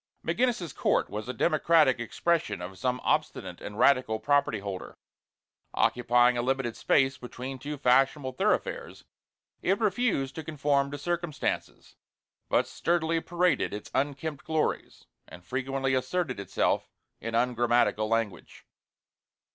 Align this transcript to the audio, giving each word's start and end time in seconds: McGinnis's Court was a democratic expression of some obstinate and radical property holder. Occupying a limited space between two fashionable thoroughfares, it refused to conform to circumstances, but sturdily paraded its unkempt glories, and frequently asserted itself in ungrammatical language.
McGinnis's 0.25 0.73
Court 0.73 1.11
was 1.11 1.29
a 1.29 1.31
democratic 1.33 1.99
expression 1.99 2.59
of 2.59 2.79
some 2.79 2.99
obstinate 3.03 3.61
and 3.61 3.77
radical 3.77 4.19
property 4.19 4.57
holder. 4.57 4.97
Occupying 5.75 6.39
a 6.39 6.41
limited 6.41 6.75
space 6.75 7.19
between 7.19 7.59
two 7.59 7.77
fashionable 7.77 8.31
thoroughfares, 8.31 9.03
it 9.61 9.79
refused 9.79 10.33
to 10.33 10.43
conform 10.43 10.89
to 10.89 10.97
circumstances, 10.97 11.97
but 12.49 12.67
sturdily 12.67 13.21
paraded 13.21 13.75
its 13.75 13.91
unkempt 13.93 14.43
glories, 14.43 15.05
and 15.27 15.45
frequently 15.45 15.93
asserted 15.93 16.39
itself 16.39 16.89
in 17.19 17.35
ungrammatical 17.35 18.07
language. 18.07 18.65